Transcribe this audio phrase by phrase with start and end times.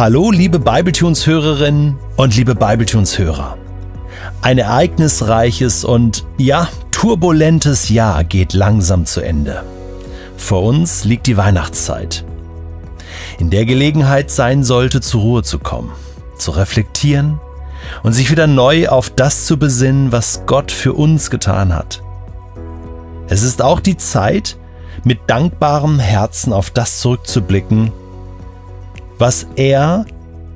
[0.00, 3.58] Hallo, liebe Bibletunes-Hörerinnen und liebe Bibletunes-Hörer.
[4.40, 9.62] Ein ereignisreiches und ja, turbulentes Jahr geht langsam zu Ende.
[10.38, 12.24] Vor uns liegt die Weihnachtszeit.
[13.38, 15.92] In der Gelegenheit sein sollte, zur Ruhe zu kommen,
[16.38, 17.38] zu reflektieren
[18.02, 22.02] und sich wieder neu auf das zu besinnen, was Gott für uns getan hat.
[23.28, 24.56] Es ist auch die Zeit,
[25.04, 27.92] mit dankbarem Herzen auf das zurückzublicken,
[29.20, 30.06] was er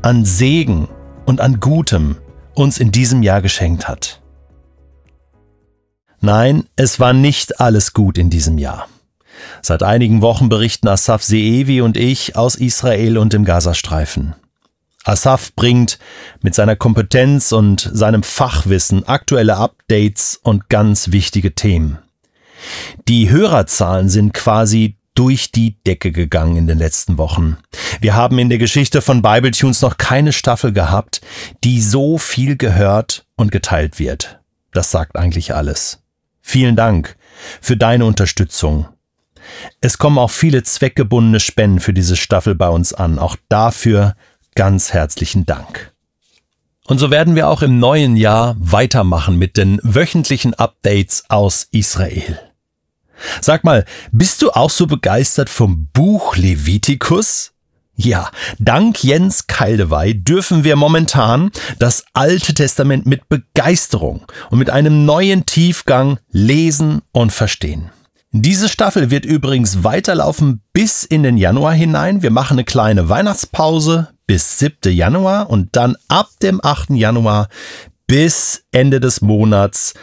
[0.01, 0.89] an Segen
[1.27, 2.17] und an Gutem
[2.55, 4.23] uns in diesem Jahr geschenkt hat.
[6.21, 8.89] Nein, es war nicht alles gut in diesem Jahr.
[9.61, 14.35] Seit einigen Wochen berichten Asaf Seevi und ich aus Israel und dem Gazastreifen.
[15.05, 15.99] Asaf bringt
[16.41, 21.99] mit seiner Kompetenz und seinem Fachwissen aktuelle Updates und ganz wichtige Themen.
[23.09, 27.57] Die Hörerzahlen sind quasi durch die Decke gegangen in den letzten Wochen.
[28.01, 31.21] Wir haben in der Geschichte von Bibletunes noch keine Staffel gehabt,
[31.63, 34.41] die so viel gehört und geteilt wird.
[34.73, 36.03] Das sagt eigentlich alles.
[36.43, 37.17] Vielen Dank
[37.61, 38.89] für deine Unterstützung.
[39.81, 43.19] Es kommen auch viele zweckgebundene Spenden für diese Staffel bei uns an.
[43.19, 44.17] Auch dafür
[44.55, 45.93] ganz herzlichen Dank.
[46.87, 52.39] Und so werden wir auch im neuen Jahr weitermachen mit den wöchentlichen Updates aus Israel.
[53.41, 57.53] Sag mal, bist du auch so begeistert vom Buch Levitikus?
[57.97, 65.05] Ja, dank Jens Kaldewey dürfen wir momentan das Alte Testament mit Begeisterung und mit einem
[65.05, 67.91] neuen Tiefgang lesen und verstehen.
[68.33, 72.21] Diese Staffel wird übrigens weiterlaufen bis in den Januar hinein.
[72.21, 74.93] Wir machen eine kleine Weihnachtspause bis 7.
[74.93, 76.91] Januar und dann ab dem 8.
[76.91, 77.49] Januar
[78.09, 79.95] bis Ende des Monats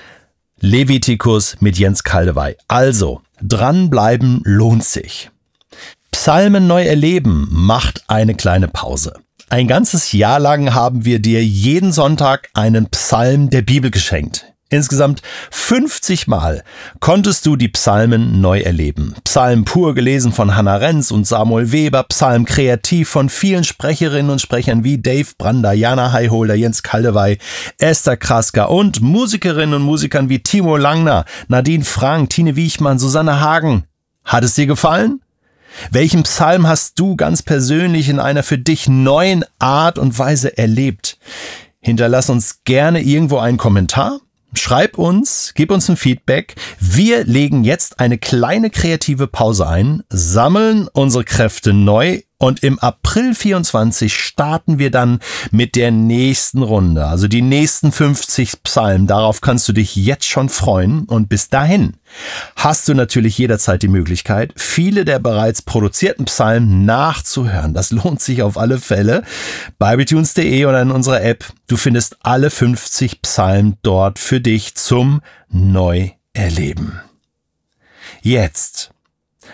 [0.64, 2.56] Levitikus mit Jens Kaldewey.
[2.68, 5.32] Also, dranbleiben lohnt sich.
[6.12, 9.16] Psalmen neu erleben macht eine kleine Pause.
[9.50, 14.51] Ein ganzes Jahr lang haben wir dir jeden Sonntag einen Psalm der Bibel geschenkt.
[14.74, 15.22] Insgesamt
[15.52, 16.64] 50 Mal
[17.02, 19.16] konntest du die Psalmen neu erleben.
[19.26, 24.40] Psalm pur gelesen von Hannah Renz und Samuel Weber, Psalm kreativ von vielen Sprecherinnen und
[24.40, 27.38] Sprechern wie Dave Brander, Jana Heiholder, Jens Kaldewey,
[27.80, 33.84] Esther Krasker und Musikerinnen und Musikern wie Timo Langner, Nadine Frank, Tine Wiechmann, Susanne Hagen.
[34.24, 35.20] Hat es dir gefallen?
[35.92, 41.18] Welchen Psalm hast du ganz persönlich in einer für dich neuen Art und Weise erlebt?
[41.82, 44.22] Hinterlass uns gerne irgendwo einen Kommentar
[44.54, 46.56] Schreib uns, gib uns ein Feedback.
[46.80, 53.36] Wir legen jetzt eine kleine kreative Pause ein, sammeln unsere Kräfte neu und im April
[53.36, 55.20] 24 starten wir dann
[55.52, 59.06] mit der nächsten Runde, also die nächsten 50 Psalmen.
[59.06, 61.04] Darauf kannst du dich jetzt schon freuen.
[61.04, 61.98] Und bis dahin
[62.56, 67.76] hast du natürlich jederzeit die Möglichkeit, viele der bereits produzierten Psalmen nachzuhören.
[67.76, 69.22] Das lohnt sich auf alle Fälle.
[69.78, 71.46] Bibletunes.de oder in unserer App.
[71.68, 77.02] Du findest alle 50 Psalmen dort für dich zum Neuerleben.
[78.24, 78.91] Jetzt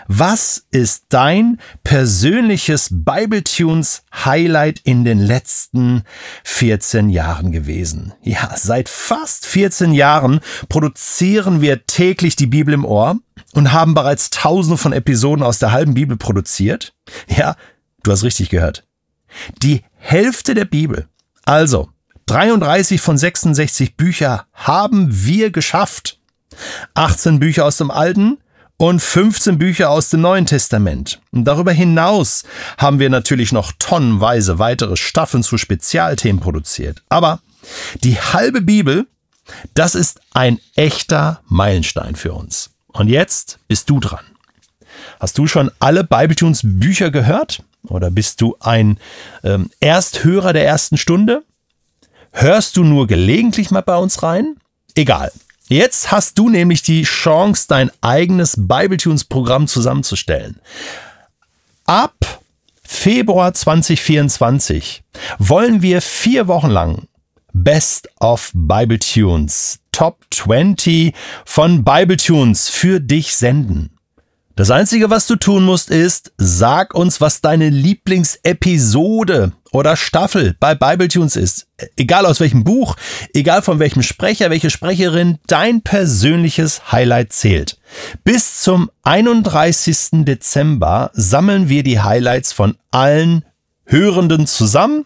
[0.08, 6.04] was ist dein persönliches Bibletunes Highlight in den letzten
[6.44, 8.14] 14 Jahren gewesen?
[8.22, 13.18] Ja, seit fast 14 Jahren produzieren wir täglich die Bibel im Ohr
[13.54, 16.94] und haben bereits tausende von Episoden aus der halben Bibel produziert.
[17.28, 17.56] Ja,
[18.04, 18.86] du hast richtig gehört.
[19.62, 21.08] Die Hälfte der Bibel,
[21.46, 21.90] also
[22.28, 26.20] 33 von 66 Bücher haben wir geschafft.
[26.94, 28.38] 18 Bücher aus dem Alten,
[28.78, 31.20] und 15 Bücher aus dem Neuen Testament.
[31.32, 32.44] Und darüber hinaus
[32.78, 37.04] haben wir natürlich noch tonnenweise weitere Staffeln zu Spezialthemen produziert.
[37.10, 37.42] Aber
[38.04, 39.08] die halbe Bibel,
[39.74, 42.70] das ist ein echter Meilenstein für uns.
[42.88, 44.26] Und jetzt bist du dran.
[45.20, 47.64] Hast du schon alle Bibletunes Bücher gehört?
[47.88, 49.00] Oder bist du ein
[49.44, 51.44] ähm, Ersthörer der ersten Stunde?
[52.32, 54.58] Hörst du nur gelegentlich mal bei uns rein?
[54.96, 55.32] Egal.
[55.70, 60.62] Jetzt hast du nämlich die Chance, dein eigenes Bibletunes-Programm zusammenzustellen.
[61.86, 62.42] Ab
[62.84, 65.04] Februar 2024
[65.40, 67.08] wollen wir vier Wochen lang
[67.52, 73.97] Best of Bibletunes, Top 20 von Bibletunes für dich senden.
[74.58, 80.74] Das Einzige, was du tun musst, ist, sag uns, was deine Lieblingsepisode oder Staffel bei
[80.74, 81.68] Bibletunes ist.
[81.96, 82.96] Egal aus welchem Buch,
[83.36, 87.78] egal von welchem Sprecher, welche Sprecherin, dein persönliches Highlight zählt.
[88.24, 90.26] Bis zum 31.
[90.26, 93.46] Dezember sammeln wir die Highlights von allen
[93.86, 95.06] Hörenden zusammen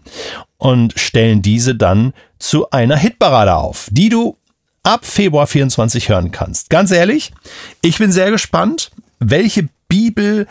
[0.59, 4.37] und stellen diese dann zu einer Hitparade auf, die du
[4.83, 6.69] ab Februar 24 hören kannst.
[6.69, 7.33] Ganz ehrlich,
[7.81, 10.47] ich bin sehr gespannt welche Bibel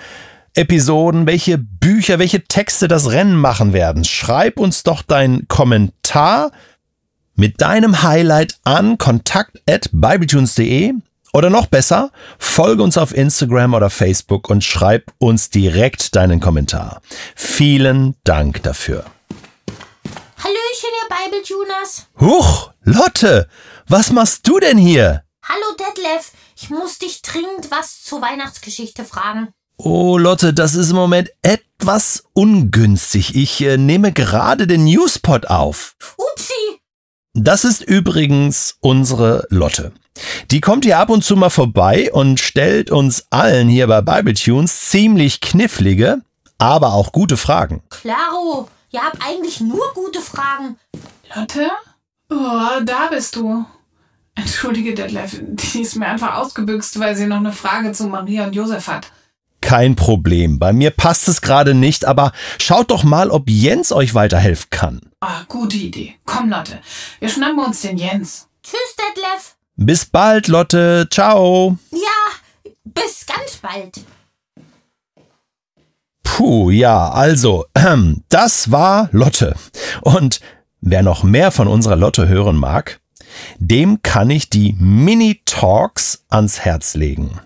[0.55, 4.05] Episoden, welche Bücher, welche Texte das Rennen machen werden.
[4.05, 6.51] Schreib uns doch deinen Kommentar
[7.35, 10.95] mit deinem Highlight an kontakt@bibletunes.de
[11.33, 17.01] oder noch besser, folge uns auf Instagram oder Facebook und schreib uns direkt deinen Kommentar.
[17.37, 19.05] Vielen Dank dafür.
[20.37, 22.09] Hallöchen, ihr Bibletuners.
[22.19, 23.49] Huch, Lotte,
[23.87, 25.23] was machst du denn hier?
[25.45, 29.49] Hallo Detlef, ich muss dich dringend was zur Weihnachtsgeschichte fragen.
[29.77, 33.35] Oh, Lotte, das ist im Moment etwas ungünstig.
[33.35, 35.97] Ich äh, nehme gerade den Newspot auf.
[36.19, 36.81] Upsi!
[37.33, 39.93] Das ist übrigens unsere Lotte.
[40.51, 44.91] Die kommt hier ab und zu mal vorbei und stellt uns allen hier bei Bibletunes
[44.91, 46.21] ziemlich knifflige,
[46.59, 47.83] aber auch gute Fragen.
[47.89, 50.77] Klaro, ihr habt eigentlich nur gute Fragen.
[51.35, 51.71] Lotte?
[52.29, 53.65] Oh, da bist du.
[54.41, 58.55] Entschuldige, Detlef, die ist mir einfach ausgebüxt, weil sie noch eine Frage zu Maria und
[58.55, 59.13] Josef hat.
[59.61, 60.59] Kein Problem.
[60.59, 65.01] Bei mir passt es gerade nicht, aber schaut doch mal, ob Jens euch weiterhelfen kann.
[65.21, 66.15] Ah, gute Idee.
[66.25, 66.81] Komm, Lotte,
[67.19, 68.49] wir schnappen uns den Jens.
[68.63, 69.57] Tschüss, Detlef.
[69.77, 71.07] Bis bald, Lotte.
[71.11, 71.77] Ciao.
[71.91, 74.01] Ja, bis ganz bald.
[76.23, 79.55] Puh, ja, also, ähm, das war Lotte.
[80.01, 80.41] Und
[80.81, 83.01] wer noch mehr von unserer Lotte hören mag,
[83.59, 87.41] dem kann ich die Mini-Talks ans Herz legen.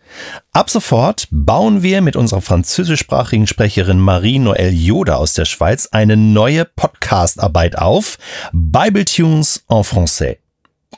[0.52, 6.64] Ab sofort bauen wir mit unserer französischsprachigen Sprecherin Marie-Noël Joda aus der Schweiz eine neue
[6.64, 8.16] Podcastarbeit auf,
[8.52, 10.36] Bibletunes en français.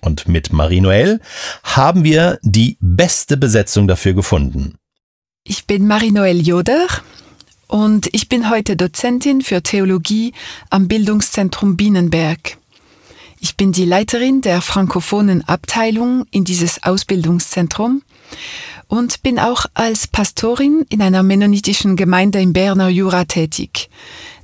[0.02, 1.20] Und mit Marie-Noël
[1.62, 4.76] haben wir die beste Besetzung dafür gefunden.
[5.46, 6.86] Ich bin Marie-Noël Joder
[7.66, 10.32] und ich bin heute Dozentin für Theologie
[10.70, 12.56] am Bildungszentrum Bienenberg.
[13.40, 18.00] Ich bin die Leiterin der frankophonen Abteilung in dieses Ausbildungszentrum
[18.88, 23.90] und bin auch als Pastorin in einer mennonitischen Gemeinde im Berner Jura tätig.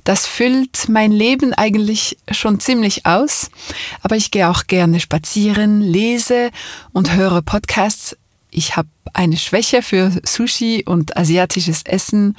[0.03, 3.49] Das füllt mein Leben eigentlich schon ziemlich aus,
[4.03, 6.51] aber ich gehe auch gerne spazieren, lese
[6.93, 8.15] und höre Podcasts.
[8.51, 12.37] Ich habe eine Schwäche für Sushi und asiatisches Essen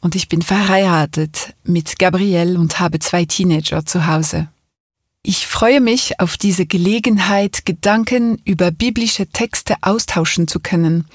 [0.00, 4.48] und ich bin verheiratet mit Gabrielle und habe zwei Teenager zu Hause.
[5.28, 11.06] Ich freue mich auf diese Gelegenheit, Gedanken über biblische Texte austauschen zu können.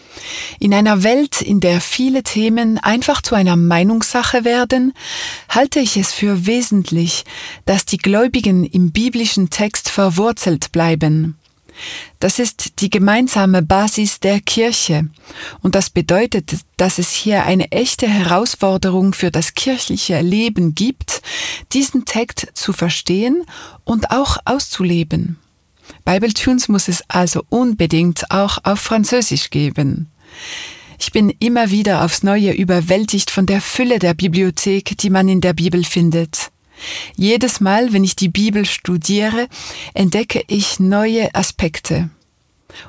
[0.59, 4.91] In einer Welt, in der viele Themen einfach zu einer Meinungssache werden,
[5.47, 7.23] halte ich es für wesentlich,
[7.63, 11.37] dass die Gläubigen im biblischen Text verwurzelt bleiben.
[12.19, 15.07] Das ist die gemeinsame Basis der Kirche.
[15.61, 21.21] Und das bedeutet, dass es hier eine echte Herausforderung für das kirchliche Leben gibt,
[21.73, 23.43] diesen Text zu verstehen
[23.83, 25.37] und auch auszuleben.
[26.05, 30.11] Bibletunes muss es also unbedingt auch auf Französisch geben.
[30.99, 35.41] Ich bin immer wieder aufs Neue überwältigt von der Fülle der Bibliothek, die man in
[35.41, 36.50] der Bibel findet.
[37.15, 39.47] Jedes Mal, wenn ich die Bibel studiere,
[39.93, 42.09] entdecke ich neue Aspekte.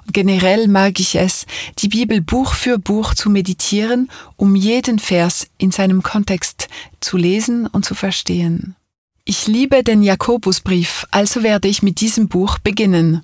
[0.05, 1.47] Und generell mag ich es,
[1.79, 6.69] die Bibel Buch für Buch zu meditieren, um jeden Vers in seinem Kontext
[7.01, 8.77] zu lesen und zu verstehen.
[9.25, 13.23] Ich liebe den Jakobusbrief, also werde ich mit diesem Buch beginnen.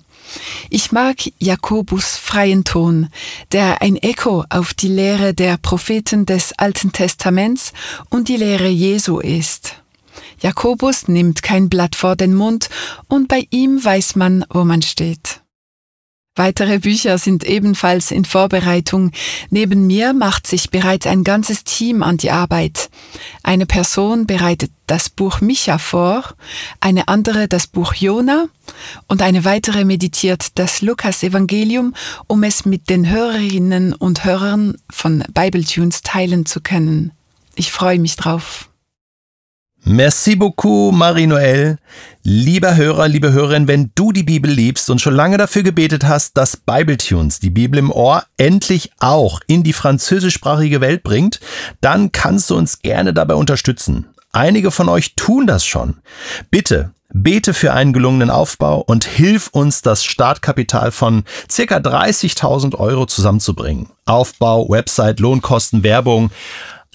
[0.69, 3.09] Ich mag Jakobus freien Ton,
[3.51, 7.73] der ein Echo auf die Lehre der Propheten des Alten Testaments
[8.09, 9.75] und die Lehre Jesu ist.
[10.41, 12.69] Jakobus nimmt kein Blatt vor den Mund
[13.07, 15.41] und bei ihm weiß man, wo man steht.
[16.39, 19.11] Weitere Bücher sind ebenfalls in Vorbereitung.
[19.49, 22.89] Neben mir macht sich bereits ein ganzes Team an die Arbeit.
[23.43, 26.23] Eine Person bereitet das Buch Micha vor,
[26.79, 28.45] eine andere das Buch Jona
[29.07, 31.93] und eine weitere meditiert das Lukas-Evangelium,
[32.27, 37.11] um es mit den Hörerinnen und Hörern von Bibletunes teilen zu können.
[37.55, 38.69] Ich freue mich drauf.
[39.83, 41.77] Merci beaucoup, Marie-Noël.
[42.23, 46.37] Lieber Hörer, liebe Hörerin, wenn du die Bibel liebst und schon lange dafür gebetet hast,
[46.37, 51.39] dass Bibletunes, die Bibel im Ohr, endlich auch in die französischsprachige Welt bringt,
[51.81, 54.07] dann kannst du uns gerne dabei unterstützen.
[54.31, 55.97] Einige von euch tun das schon.
[56.51, 63.05] Bitte bete für einen gelungenen Aufbau und hilf uns, das Startkapital von circa 30.000 Euro
[63.05, 63.89] zusammenzubringen.
[64.05, 66.31] Aufbau, Website, Lohnkosten, Werbung.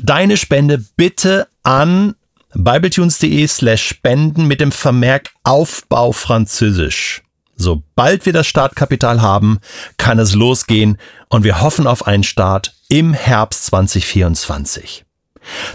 [0.00, 2.14] Deine Spende bitte an
[2.54, 7.22] bibletunes.de slash spenden mit dem Vermerk Aufbau Französisch.
[7.56, 9.58] Sobald wir das Startkapital haben,
[9.96, 15.04] kann es losgehen und wir hoffen auf einen Start im Herbst 2024.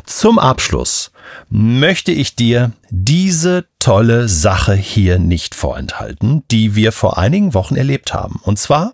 [0.06, 1.12] Zum Abschluss
[1.50, 8.14] möchte ich dir diese tolle Sache hier nicht vorenthalten, die wir vor einigen Wochen erlebt
[8.14, 8.40] haben.
[8.44, 8.94] Und zwar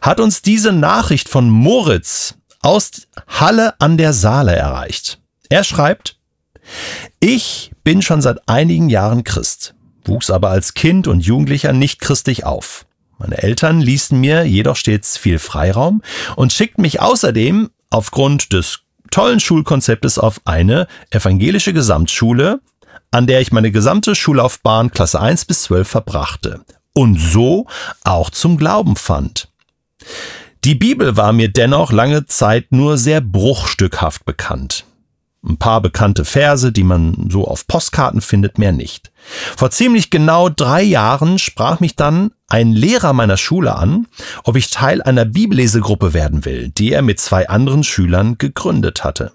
[0.00, 2.90] hat uns diese Nachricht von Moritz aus
[3.28, 5.18] Halle an der Saale erreicht.
[5.48, 6.16] Er schreibt,
[7.20, 12.44] ich bin schon seit einigen Jahren Christ, wuchs aber als Kind und Jugendlicher nicht christlich
[12.44, 12.86] auf.
[13.18, 16.02] Meine Eltern ließen mir jedoch stets viel Freiraum
[16.36, 18.80] und schickten mich außerdem aufgrund des
[19.10, 22.60] tollen Schulkonzeptes auf eine evangelische Gesamtschule,
[23.10, 27.66] an der ich meine gesamte Schullaufbahn Klasse 1 bis 12 verbrachte und so
[28.02, 29.48] auch zum Glauben fand.
[30.64, 34.86] Die Bibel war mir dennoch lange Zeit nur sehr bruchstückhaft bekannt.
[35.46, 39.12] Ein paar bekannte Verse, die man so auf Postkarten findet, mehr nicht.
[39.56, 44.06] Vor ziemlich genau drei Jahren sprach mich dann ein Lehrer meiner Schule an,
[44.44, 49.32] ob ich Teil einer Bibellesegruppe werden will, die er mit zwei anderen Schülern gegründet hatte.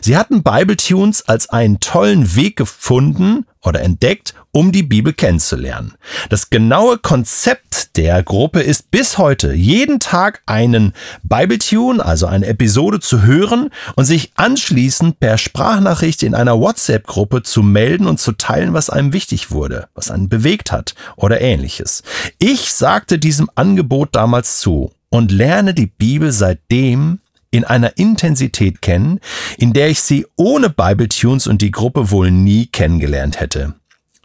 [0.00, 5.94] Sie hatten Bibletunes als einen tollen Weg gefunden oder entdeckt, um die Bibel kennenzulernen.
[6.30, 10.92] Das genaue Konzept der Gruppe ist bis heute jeden Tag einen
[11.22, 17.62] Bibletune, also eine Episode zu hören und sich anschließend per Sprachnachricht in einer WhatsApp-Gruppe zu
[17.62, 22.02] melden und zu teilen, was einem wichtig wurde, was einen bewegt hat oder ähnliches.
[22.38, 27.20] Ich sagte diesem Angebot damals zu und lerne die Bibel seitdem
[27.56, 29.20] in einer Intensität kennen,
[29.58, 33.74] in der ich sie ohne Bible Tunes und die Gruppe wohl nie kennengelernt hätte.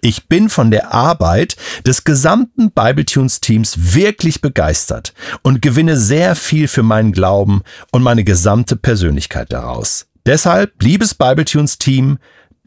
[0.04, 6.68] Ich bin von der Arbeit des gesamten Bibletunes Teams wirklich begeistert und gewinne sehr viel
[6.68, 7.62] für meinen Glauben
[7.92, 10.08] und meine gesamte Persönlichkeit daraus.
[10.26, 12.18] Deshalb, liebes Bibletunes Team,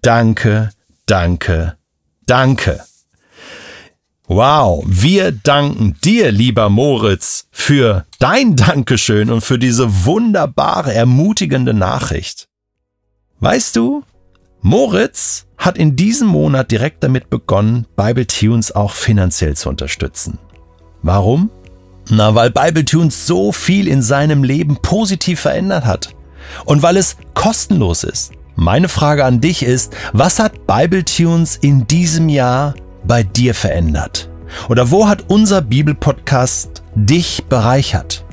[0.01, 0.71] danke,
[1.07, 1.77] danke,
[2.27, 2.81] danke.
[4.27, 12.49] Wow, wir danken dir, lieber Moritz, für dein Dankeschön und für diese wunderbare, ermutigende Nachricht.
[13.41, 14.03] Weißt du,
[14.63, 20.39] Moritz hat in diesem Monat direkt damit begonnen, Bible Tunes auch finanziell zu unterstützen.
[21.03, 21.51] Warum?
[22.09, 26.15] Na, weil Bible Tunes so viel in seinem Leben positiv verändert hat
[26.65, 28.33] und weil es kostenlos ist.
[28.57, 32.75] Meine Frage an dich ist, was hat Bible Tunes in diesem Jahr
[33.07, 34.29] bei dir verändert?
[34.69, 38.25] Oder wo hat unser Bibelpodcast dich bereichert?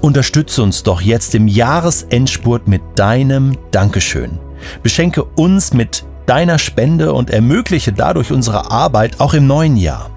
[0.00, 4.38] Unterstütze uns doch jetzt im Jahresendspurt mit deinem Dankeschön.
[4.82, 10.10] Beschenke uns mit deiner Spende und ermögliche dadurch unsere Arbeit auch im neuen Jahr.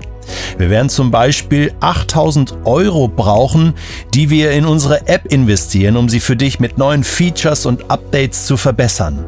[0.58, 3.74] Wir werden zum Beispiel 8000 Euro brauchen,
[4.14, 8.46] die wir in unsere App investieren, um sie für dich mit neuen Features und Updates
[8.46, 9.26] zu verbessern.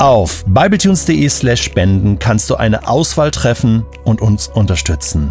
[0.00, 5.30] Auf bibletunes.de slash spenden kannst du eine Auswahl treffen und uns unterstützen.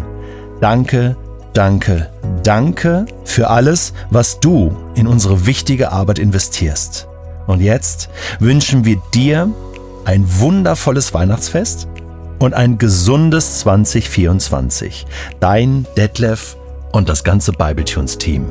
[0.60, 1.16] Danke,
[1.54, 2.08] danke,
[2.44, 7.08] danke für alles, was du in unsere wichtige Arbeit investierst.
[7.48, 9.50] Und jetzt wünschen wir dir
[10.04, 11.88] ein wundervolles Weihnachtsfest
[12.38, 15.04] und ein gesundes 2024.
[15.40, 16.56] Dein Detlef
[16.92, 18.46] und das ganze Bibletunes-Team.